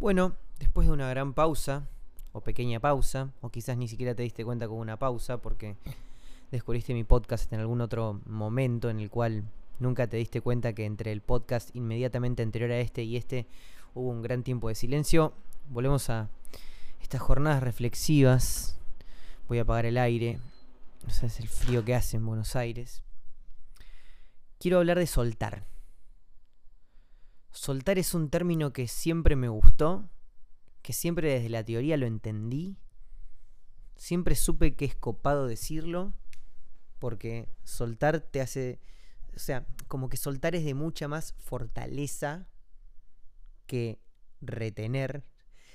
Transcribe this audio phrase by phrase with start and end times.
[0.00, 1.86] Bueno, después de una gran pausa,
[2.32, 5.76] o pequeña pausa, o quizás ni siquiera te diste cuenta con una pausa porque
[6.50, 9.44] descubriste mi podcast en algún otro momento en el cual
[9.78, 13.46] nunca te diste cuenta que entre el podcast inmediatamente anterior a este y este
[13.92, 15.34] hubo un gran tiempo de silencio.
[15.68, 16.30] Volvemos a
[17.02, 18.78] estas jornadas reflexivas.
[19.48, 20.40] Voy a apagar el aire.
[21.04, 23.02] No sé, es el frío que hace en Buenos Aires.
[24.58, 25.66] Quiero hablar de soltar.
[27.52, 30.08] Soltar es un término que siempre me gustó,
[30.82, 32.76] que siempre desde la teoría lo entendí.
[33.96, 36.14] Siempre supe que es copado decirlo,
[36.98, 38.80] porque soltar te hace,
[39.34, 42.46] o sea, como que soltar es de mucha más fortaleza
[43.66, 43.98] que
[44.40, 45.24] retener.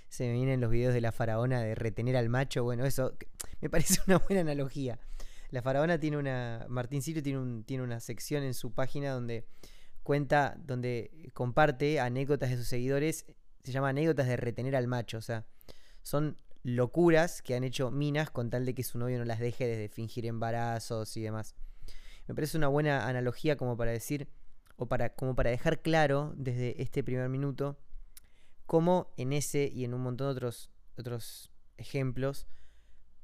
[0.07, 3.17] Se me vienen los videos de la faraona de retener al macho, bueno, eso
[3.61, 4.99] me parece una buena analogía.
[5.51, 9.45] La faraona tiene una, Martín Sirio tiene, un, tiene una sección en su página donde
[10.05, 13.25] cuenta, donde comparte anécdotas de sus seguidores,
[13.63, 15.47] se llama anécdotas de retener al macho, o sea,
[16.03, 19.65] son locuras que han hecho minas con tal de que su novio no las deje
[19.65, 21.55] desde fingir embarazos y demás.
[22.27, 24.29] Me parece una buena analogía como para decir,
[24.77, 27.79] o para, como para dejar claro desde este primer minuto,
[28.67, 32.45] cómo en ese y en un montón de otros, otros ejemplos,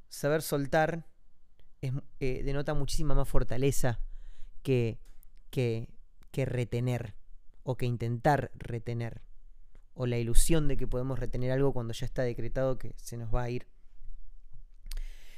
[0.10, 1.06] saber soltar
[1.82, 4.00] eh, denota muchísima más fortaleza
[4.64, 5.00] que,
[5.52, 5.90] que
[6.32, 7.16] que retener
[7.64, 9.22] o que intentar retener
[9.94, 13.34] o la ilusión de que podemos retener algo cuando ya está decretado que se nos
[13.34, 13.68] va a ir.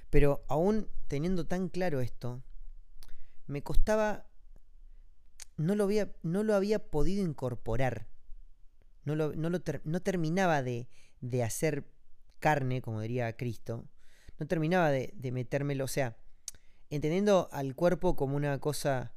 [0.10, 2.44] Pero aún teniendo tan claro esto,
[3.48, 4.28] me costaba,
[5.58, 8.08] no lo había, no lo había podido incorporar,
[9.06, 10.88] no, lo, no, lo no terminaba de,
[11.20, 11.86] de, hacer
[12.40, 13.86] carne, como diría Cristo,
[14.40, 16.16] no terminaba de, de metérmelo, o sea,
[16.90, 19.14] entendiendo al cuerpo como una cosa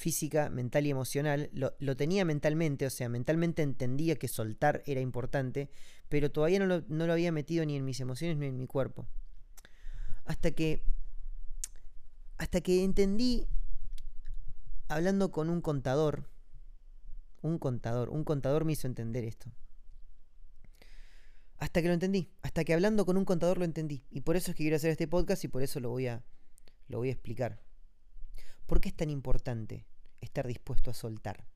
[0.00, 5.68] física, mental y emocional, lo, tenía mentalmente, o sea, mentalmente entendía que soltar era importante,
[6.08, 8.66] pero todavía no lo, no lo había metido ni en mis emociones ni en mi
[8.66, 9.06] cuerpo.
[10.24, 10.82] Hasta que,
[12.38, 13.46] hasta que entendí,
[14.88, 16.30] hablando con un contador,
[17.42, 19.52] un contador, un contador me hizo entender esto.
[21.58, 24.02] Hasta que lo entendí, hasta que hablando con un contador lo entendí.
[24.10, 26.24] Y por eso es que quiero hacer este podcast y por eso lo voy a,
[26.88, 27.60] lo voy a explicar.
[28.64, 29.89] ¿Por qué es tan importante
[30.20, 31.46] estar dispuesto a soltar?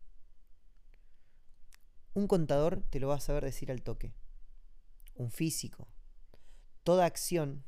[2.14, 4.14] Un contador te lo va a saber decir al toque.
[5.14, 5.88] Un físico.
[6.84, 7.64] Toda acción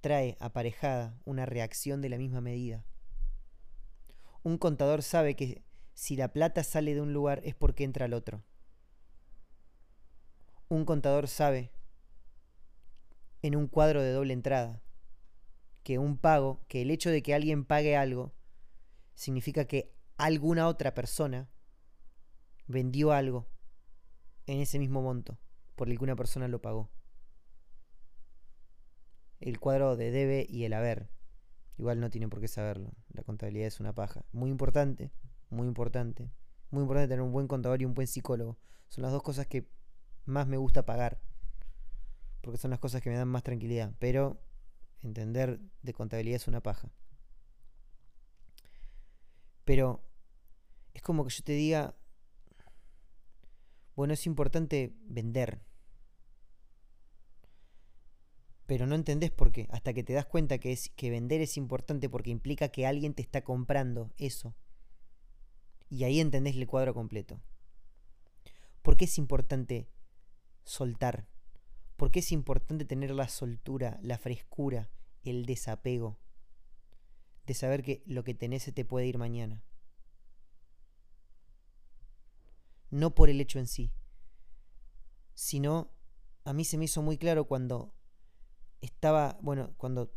[0.00, 2.84] trae aparejada una reacción de la misma medida.
[4.42, 5.62] Un contador sabe que
[5.94, 8.42] si la plata sale de un lugar es porque entra al otro.
[10.68, 11.72] Un contador sabe
[13.42, 14.80] en un cuadro de doble entrada
[15.82, 18.32] que un pago, que el hecho de que alguien pague algo,
[19.14, 21.48] significa que alguna otra persona
[22.66, 23.48] vendió algo
[24.46, 25.38] en ese mismo monto
[25.76, 26.90] por el que una persona lo pagó.
[29.40, 31.08] El cuadro de debe y el haber.
[31.78, 32.92] Igual no tiene por qué saberlo.
[33.08, 34.24] La contabilidad es una paja.
[34.32, 35.10] Muy importante,
[35.48, 36.30] muy importante.
[36.70, 38.58] Muy importante tener un buen contador y un buen psicólogo.
[38.88, 39.66] Son las dos cosas que
[40.26, 41.22] más me gusta pagar.
[42.42, 43.94] Porque son las cosas que me dan más tranquilidad.
[43.98, 44.42] Pero
[45.00, 46.90] entender de contabilidad es una paja.
[49.64, 50.04] Pero
[50.94, 51.94] es como que yo te diga,
[53.94, 55.60] bueno, es importante vender.
[58.66, 61.56] Pero no entendés por qué, hasta que te das cuenta que, es, que vender es
[61.56, 64.54] importante porque implica que alguien te está comprando eso.
[65.88, 67.40] Y ahí entendés el cuadro completo.
[68.82, 69.88] ¿Por qué es importante
[70.62, 71.26] soltar?
[71.96, 74.88] Porque es importante tener la soltura, la frescura,
[75.24, 76.18] el desapego
[77.50, 79.64] de saber que lo que tenés se te puede ir mañana.
[82.90, 83.90] No por el hecho en sí,
[85.34, 85.90] sino
[86.44, 87.92] a mí se me hizo muy claro cuando
[88.82, 90.14] estaba, bueno, cuando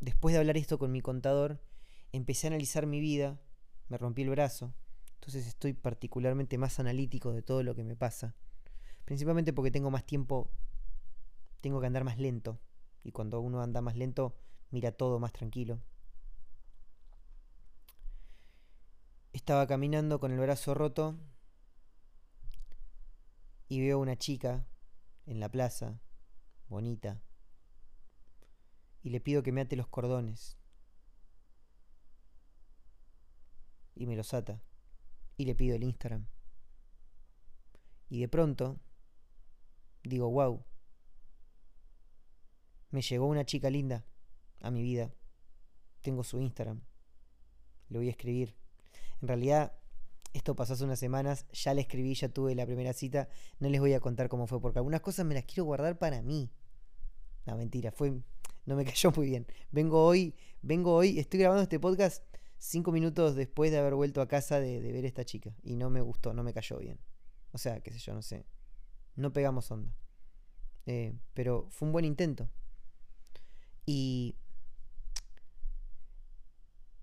[0.00, 1.62] después de hablar esto con mi contador,
[2.10, 3.40] empecé a analizar mi vida,
[3.86, 4.74] me rompí el brazo,
[5.14, 8.34] entonces estoy particularmente más analítico de todo lo que me pasa,
[9.04, 10.50] principalmente porque tengo más tiempo
[11.60, 12.58] tengo que andar más lento.
[13.04, 14.36] Y cuando uno anda más lento,
[14.72, 15.80] mira todo más tranquilo.
[19.32, 21.18] Estaba caminando con el brazo roto
[23.68, 24.66] y veo una chica
[25.24, 26.00] en la plaza,
[26.68, 27.22] bonita,
[29.02, 30.56] y le pido que me ate los cordones.
[33.94, 34.62] Y me los ata.
[35.36, 36.26] Y le pido el Instagram.
[38.08, 38.78] Y de pronto
[40.04, 40.64] digo, wow,
[42.90, 44.04] me llegó una chica linda
[44.60, 45.14] a mi vida.
[46.00, 46.82] Tengo su Instagram.
[47.88, 48.61] Le voy a escribir.
[49.22, 49.72] En realidad,
[50.32, 53.28] esto pasó hace unas semanas, ya le escribí, ya tuve la primera cita,
[53.60, 56.22] no les voy a contar cómo fue, porque algunas cosas me las quiero guardar para
[56.22, 56.50] mí.
[57.46, 58.20] No, mentira, fue,
[58.66, 59.46] no me cayó muy bien.
[59.70, 62.24] Vengo hoy, vengo hoy, estoy grabando este podcast
[62.58, 65.88] cinco minutos después de haber vuelto a casa de, ver a esta chica, y no
[65.88, 66.98] me gustó, no me cayó bien.
[67.52, 68.44] O sea, qué sé yo, no sé.
[69.14, 69.94] No pegamos onda.
[70.86, 72.48] Eh, pero fue un buen intento.
[73.84, 74.36] Y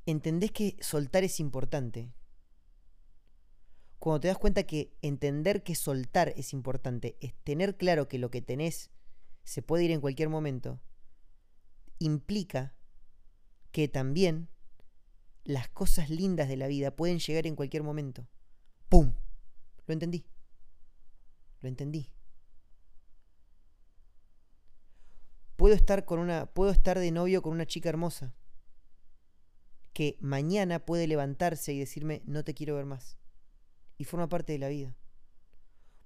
[0.09, 2.11] entendés que soltar es importante.
[3.99, 8.31] Cuando te das cuenta que entender que soltar es importante, es tener claro que lo
[8.31, 8.91] que tenés
[9.43, 10.79] se puede ir en cualquier momento,
[11.97, 12.75] implica
[13.71, 14.49] que también
[15.43, 18.27] las cosas lindas de la vida pueden llegar en cualquier momento.
[18.87, 19.13] ¡Pum!
[19.85, 20.25] Lo entendí.
[21.61, 22.11] Lo entendí.
[25.57, 28.33] Puedo estar con una puedo estar de novio con una chica hermosa
[29.99, 33.17] que mañana puede levantarse y decirme no te quiero ver más.
[33.97, 34.95] Y forma parte de la vida.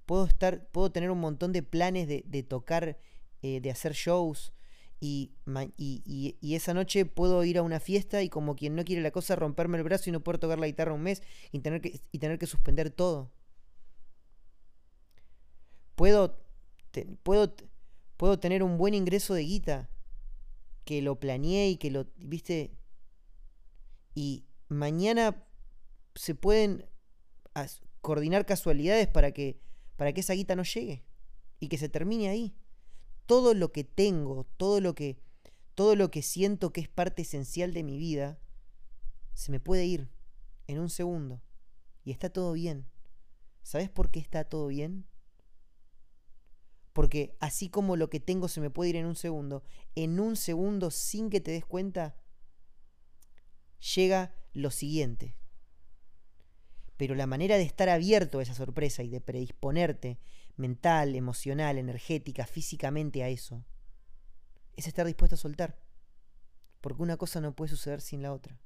[0.07, 2.97] Puedo estar, puedo tener un montón de planes de, tocar,
[3.43, 4.51] eh, de hacer shows,
[4.99, 5.35] y,
[5.77, 9.11] y, y, esa noche puedo ir a una fiesta y como quien no quiere la
[9.11, 12.01] cosa, romperme el brazo y no poder tocar la guitarra un mes y tener que,
[12.11, 13.31] y tener que suspender todo.
[15.93, 16.41] Puedo,
[17.21, 17.53] puedo,
[18.17, 19.87] puedo tener un buen ingreso de guita,
[20.83, 22.71] que lo planeé y que lo, viste,
[24.13, 25.45] y mañana
[26.15, 26.86] se pueden
[28.01, 29.60] coordinar casualidades para que,
[29.95, 31.06] para que esa guita no llegue
[31.60, 32.56] y que se termine ahí.
[33.25, 35.18] Todo lo que tengo, todo lo que,
[35.75, 38.39] todo lo que siento que es parte esencial de mi vida,
[39.33, 40.10] se me puede ir
[40.68, 41.42] en un segundo.
[42.04, 42.88] Y está todo bien.
[43.63, 45.07] ¿Sabes por qué está todo bien?
[46.92, 49.63] Porque así como lo que tengo se me puede ir en un segundo,
[49.95, 52.15] en un segundo sin que te des cuenta,
[53.95, 55.35] llega lo siguiente.
[56.97, 60.19] Pero la manera de estar abierto a esa sorpresa y de predisponerte
[60.56, 63.65] mental, emocional, energética, físicamente a eso,
[64.75, 65.80] es estar dispuesto a soltar.
[66.81, 68.59] Porque una cosa no puede suceder sin la otra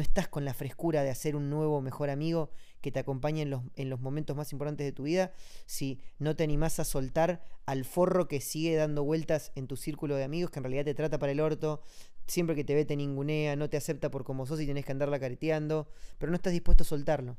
[0.00, 2.48] no estás con la frescura de hacer un nuevo mejor amigo
[2.80, 5.30] que te acompañe en los, en los momentos más importantes de tu vida,
[5.66, 10.16] si no te animás a soltar al forro que sigue dando vueltas en tu círculo
[10.16, 11.82] de amigos, que en realidad te trata para el orto,
[12.26, 14.92] siempre que te ve te ningunea, no te acepta por como sos y tenés que
[14.92, 15.86] andarla careteando,
[16.16, 17.36] pero no estás dispuesto a soltarlo.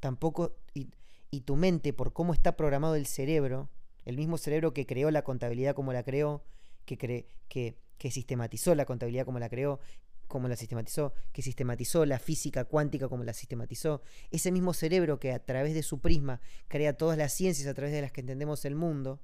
[0.00, 0.90] Tampoco, y,
[1.30, 3.70] y tu mente, por cómo está programado el cerebro,
[4.04, 6.42] el mismo cerebro que creó la contabilidad como la creó,
[6.84, 9.78] que, que, que sistematizó la contabilidad como la creó,
[10.26, 15.32] como la sistematizó, que sistematizó la física cuántica como la sistematizó, ese mismo cerebro que
[15.32, 18.64] a través de su prisma crea todas las ciencias a través de las que entendemos
[18.64, 19.20] el mundo,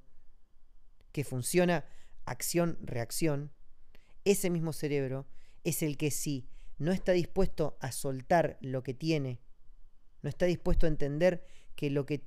[1.11, 1.85] que funciona
[2.25, 3.51] acción-reacción,
[4.25, 5.27] ese mismo cerebro
[5.63, 6.47] es el que si
[6.77, 9.39] no está dispuesto a soltar lo que tiene,
[10.21, 11.45] no está dispuesto a entender
[11.75, 12.23] que, lo que,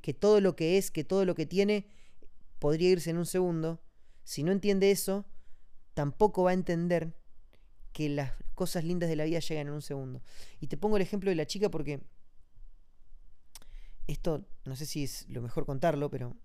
[0.00, 1.86] que todo lo que es, que todo lo que tiene,
[2.58, 3.82] podría irse en un segundo,
[4.24, 5.26] si no entiende eso,
[5.94, 7.14] tampoco va a entender
[7.94, 10.20] que las cosas lindas de la vida llegan en un segundo.
[10.60, 12.02] Y te pongo el ejemplo de la chica porque
[14.08, 16.36] esto no sé si es lo mejor contarlo, pero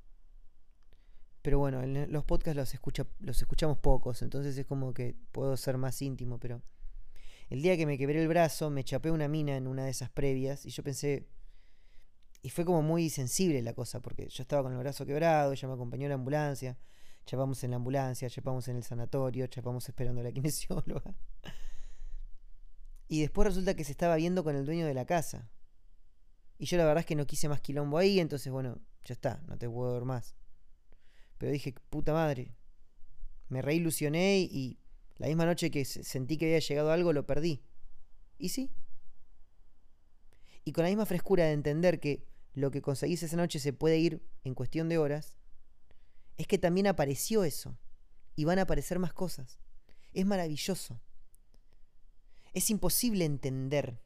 [1.42, 5.56] pero bueno, en los podcasts los escucha, los escuchamos pocos, entonces es como que puedo
[5.58, 6.62] ser más íntimo, pero
[7.50, 10.10] el día que me quebré el brazo, me chapé una mina en una de esas
[10.10, 11.28] previas y yo pensé
[12.42, 15.68] y fue como muy sensible la cosa porque yo estaba con el brazo quebrado, ella
[15.68, 16.78] me acompañó a la ambulancia
[17.30, 21.14] chapamos en la ambulancia, chapamos en el sanatorio, chapamos esperando a la kinesióloga.
[23.08, 25.48] Y después resulta que se estaba viendo con el dueño de la casa.
[26.58, 29.44] Y yo la verdad es que no quise más quilombo ahí, entonces bueno, ya está,
[29.48, 30.36] no te puedo ver más.
[31.38, 32.56] Pero dije, puta madre.
[33.48, 34.80] Me reilusioné y
[35.18, 37.62] la misma noche que sentí que había llegado algo, lo perdí.
[38.40, 38.72] Y sí.
[40.64, 44.00] Y con la misma frescura de entender que lo que conseguís esa noche se puede
[44.00, 45.36] ir en cuestión de horas,
[46.40, 47.78] es que también apareció eso.
[48.36, 49.60] Y van a aparecer más cosas.
[50.14, 51.02] Es maravilloso.
[52.54, 54.00] Es imposible entender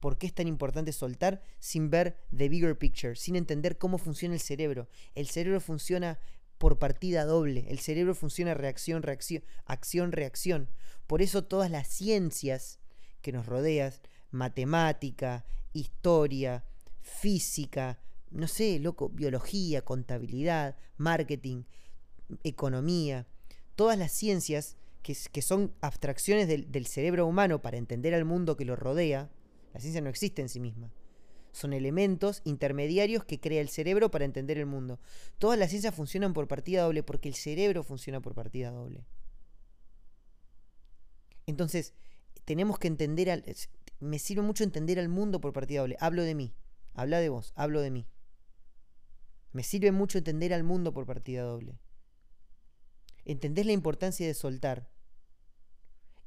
[0.00, 4.34] por qué es tan importante soltar sin ver the bigger picture, sin entender cómo funciona
[4.34, 4.88] el cerebro.
[5.14, 6.18] El cerebro funciona
[6.56, 7.66] por partida doble.
[7.68, 10.70] El cerebro funciona reacción, reacción, acción, reacción.
[11.06, 12.78] Por eso todas las ciencias
[13.20, 13.92] que nos rodean,
[14.30, 16.64] matemática, historia,
[17.02, 18.00] física,
[18.30, 21.64] no sé, loco, biología, contabilidad, marketing,
[22.42, 23.26] economía,
[23.74, 28.64] todas las ciencias que, son abstracciones del, del, cerebro humano para entender al mundo que
[28.64, 29.30] lo rodea,
[29.72, 30.90] la ciencia no existe en sí misma.
[31.52, 34.98] Son elementos intermediarios que crea el cerebro para entender el mundo.
[35.38, 39.06] Todas las ciencias funcionan por partida doble porque el cerebro funciona por partida doble.
[41.46, 41.94] Entonces,
[42.44, 43.44] tenemos que entender al...
[44.00, 45.96] Me sirve mucho entender al mundo por partida doble.
[46.00, 46.52] Hablo de mí.
[46.94, 47.52] Habla de vos.
[47.56, 48.06] Hablo de mí.
[49.56, 51.78] Me sirve mucho entender al mundo por partida doble.
[53.24, 54.90] Entendés la importancia de soltar.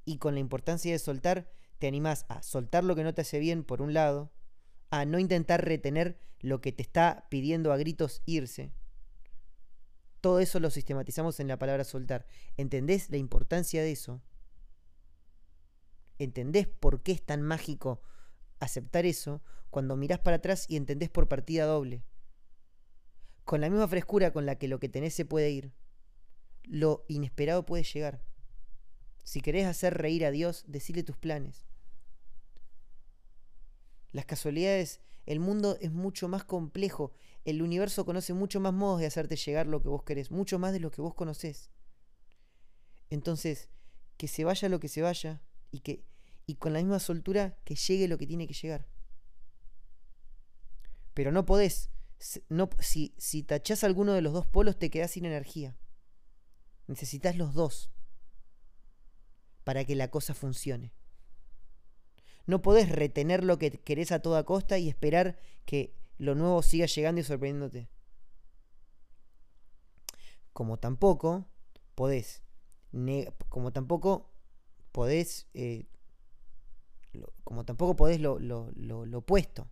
[0.03, 3.37] Y con la importancia de soltar, te animás a soltar lo que no te hace
[3.37, 4.31] bien, por un lado,
[4.89, 8.73] a no intentar retener lo que te está pidiendo a gritos irse.
[10.21, 12.25] Todo eso lo sistematizamos en la palabra soltar.
[12.57, 14.23] ¿Entendés la importancia de eso?
[16.17, 18.01] ¿Entendés por qué es tan mágico
[18.59, 22.03] aceptar eso cuando mirás para atrás y entendés por partida doble?
[23.49, 25.73] Con la misma frescura con la que lo que tenés se puede ir,
[26.65, 28.23] lo inesperado puede llegar.
[29.23, 31.65] Si querés hacer reír a Dios, decile tus planes.
[34.11, 37.11] Las casualidades, el mundo es mucho más complejo,
[37.43, 40.71] el universo conoce mucho más modos de hacerte llegar lo que vos querés, mucho más
[40.71, 41.71] de lo que vos conocés.
[43.09, 43.67] Entonces,
[44.17, 45.41] que se vaya lo que se vaya
[45.71, 46.05] y que
[46.45, 48.85] y con la misma soltura que llegue lo que tiene que llegar.
[51.15, 51.89] Pero no podés,
[52.49, 55.77] no, si, si tachás alguno de los dos polos te quedás sin energía.
[56.87, 57.91] Necesitas los dos
[59.63, 60.93] para que la cosa funcione.
[62.45, 66.87] No podés retener lo que querés a toda costa y esperar que lo nuevo siga
[66.87, 67.89] llegando y sorprendiéndote.
[70.51, 71.47] Como tampoco
[71.95, 72.41] podés,
[73.49, 74.31] como tampoco
[74.91, 75.85] podés eh,
[77.43, 79.67] como tampoco podés lo, lo, opuesto.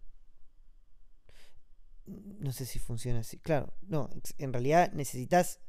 [2.08, 3.38] No sé si funciona así.
[3.38, 5.60] Claro, no, en realidad necesitas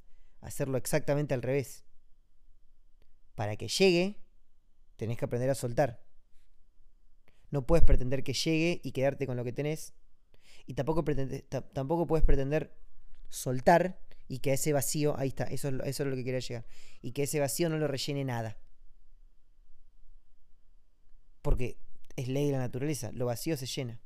[0.40, 1.84] hacerlo exactamente al revés.
[3.34, 4.20] Para que llegue,
[4.96, 6.04] tenés que aprender a soltar.
[7.50, 9.94] No puedes pretender que llegue y quedarte con lo que tenés.
[10.66, 11.04] Y tampoco,
[11.72, 12.76] tampoco puedes pretender
[13.28, 16.66] soltar y que ese vacío, ahí está, eso, eso es lo que quería llegar.
[17.00, 18.58] Y que ese vacío no lo rellene nada.
[21.42, 21.78] Porque
[22.16, 24.00] es ley de la naturaleza, lo vacío se llena.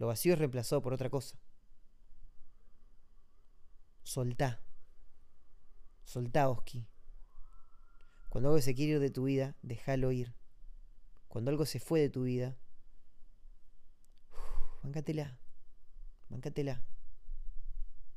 [0.00, 1.38] Lo vacío es reemplazado por otra cosa.
[4.02, 4.64] Soltá.
[6.04, 6.88] Soltá, Oski.
[8.30, 10.34] Cuando algo se quiere ir de tu vida, déjalo ir.
[11.28, 12.56] Cuando algo se fue de tu vida,
[14.82, 15.38] bancatela.
[16.30, 16.82] Bancatela.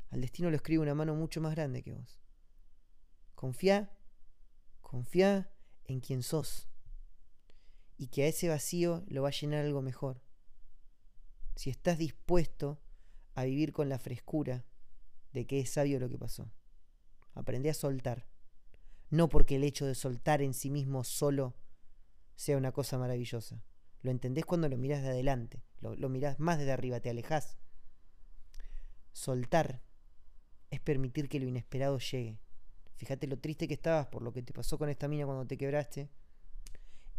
[0.10, 2.22] Al destino lo escribe una mano mucho más grande que vos.
[3.36, 3.92] Confía,
[4.80, 5.52] confía
[5.84, 6.70] en quien sos
[7.98, 10.22] y que a ese vacío lo va a llenar algo mejor.
[11.56, 12.80] Si estás dispuesto
[13.36, 14.66] a vivir con la frescura
[15.32, 16.52] de que es sabio lo que pasó.
[17.34, 18.28] Aprende a soltar.
[19.10, 21.56] No porque el hecho de soltar en sí mismo solo
[22.36, 23.64] sea una cosa maravillosa.
[24.02, 27.58] Lo entendés cuando lo mirás de adelante, lo, lo mirás más desde arriba, te alejas
[29.14, 29.82] Soltar
[30.72, 32.40] es permitir que lo inesperado llegue.
[32.96, 35.58] Fíjate lo triste que estabas por lo que te pasó con esta mina cuando te
[35.58, 36.10] quebraste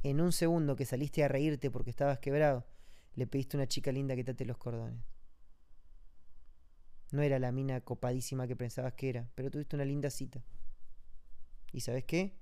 [0.03, 2.67] en un segundo que saliste a reírte porque estabas quebrado,
[3.14, 5.04] le pediste a una chica linda que te los cordones.
[7.12, 10.44] No era la mina copadísima que pensabas que era, pero tuviste una linda cita.
[11.73, 12.37] ¿Y sabes qué?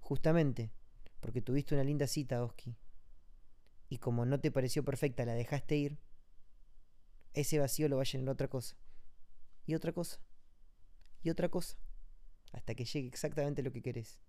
[0.00, 0.70] Justamente,
[1.20, 2.76] porque tuviste una linda cita, Oski,
[3.88, 5.98] y como no te pareció perfecta, la dejaste ir,
[7.34, 8.76] ese vacío lo va a llenar otra cosa.
[9.66, 10.18] Y otra cosa.
[11.22, 11.76] Y otra cosa.
[12.52, 14.20] Hasta que llegue exactamente lo que querés.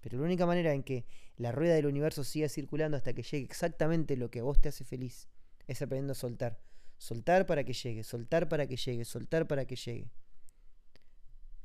[0.00, 1.04] Pero la única manera en que
[1.36, 4.68] la rueda del universo siga circulando hasta que llegue exactamente lo que a vos te
[4.68, 5.28] hace feliz
[5.66, 6.60] es aprendiendo a soltar.
[6.98, 10.10] Soltar para que llegue, soltar para que llegue, soltar para que llegue.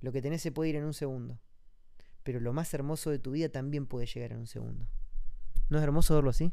[0.02, 1.40] Lo que tenés se puede ir en un segundo.
[2.24, 4.88] Pero lo más hermoso de tu vida también puede llegar en un segundo.
[5.70, 6.52] ¿No es hermoso verlo así?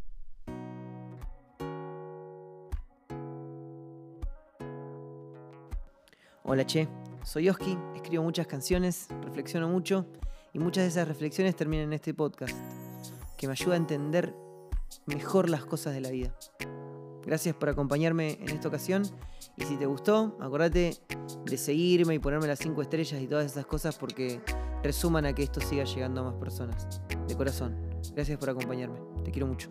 [6.44, 6.88] Hola Che,
[7.24, 10.06] soy Oski, escribo muchas canciones, reflexiono mucho
[10.52, 12.56] y muchas de esas reflexiones terminan en este podcast,
[13.36, 14.34] que me ayuda a entender
[15.06, 16.34] mejor las cosas de la vida.
[17.24, 19.02] Gracias por acompañarme en esta ocasión
[19.56, 20.94] y si te gustó, acordate
[21.44, 24.40] de seguirme y ponerme las 5 estrellas y todas esas cosas porque
[24.82, 27.02] resuman a que esto siga llegando a más personas.
[27.26, 27.76] De corazón,
[28.14, 28.98] gracias por acompañarme.
[29.24, 29.68] Te quiero mucho.